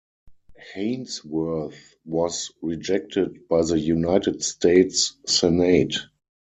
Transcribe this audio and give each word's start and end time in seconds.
Haynsworth 0.73 1.93
was 2.05 2.49
rejected 2.63 3.47
by 3.47 3.61
the 3.61 3.77
United 3.77 4.43
States 4.43 5.15
Senate. 5.27 5.95